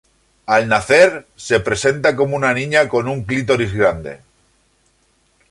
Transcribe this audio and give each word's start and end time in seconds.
Al 0.53 0.63
nacer, 0.67 1.27
se 1.35 1.59
presenta 1.59 2.15
como 2.15 2.35
una 2.35 2.55
niña 2.55 2.89
con 2.89 3.07
un 3.07 3.23
clítoris 3.23 3.71
grande. 3.71 4.21